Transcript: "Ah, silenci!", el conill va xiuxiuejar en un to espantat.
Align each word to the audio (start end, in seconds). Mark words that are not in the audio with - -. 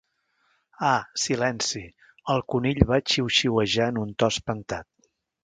"Ah, 0.91 1.03
silenci!", 1.23 1.81
el 2.35 2.41
conill 2.55 2.81
va 2.93 2.99
xiuxiuejar 3.13 3.89
en 3.95 4.01
un 4.07 4.17
to 4.23 4.33
espantat. 4.35 4.91